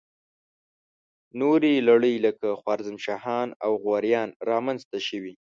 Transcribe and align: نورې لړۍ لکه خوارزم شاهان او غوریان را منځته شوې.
نورې 1.41 1.73
لړۍ 1.87 2.15
لکه 2.25 2.47
خوارزم 2.59 2.97
شاهان 3.05 3.47
او 3.65 3.71
غوریان 3.83 4.29
را 4.49 4.57
منځته 4.65 4.97
شوې. 5.07 5.33